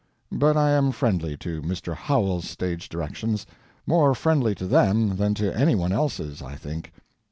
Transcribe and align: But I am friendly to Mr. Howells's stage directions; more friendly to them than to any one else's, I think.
But 0.31 0.57
I 0.57 0.71
am 0.71 0.91
friendly 0.93 1.37
to 1.37 1.61
Mr. 1.61 1.93
Howells's 1.93 2.49
stage 2.49 2.89
directions; 2.89 3.45
more 3.85 4.15
friendly 4.15 4.55
to 4.55 4.65
them 4.65 5.17
than 5.17 5.35
to 5.35 5.55
any 5.55 5.75
one 5.75 5.91
else's, 5.91 6.41
I 6.41 6.55
think. 6.55 6.91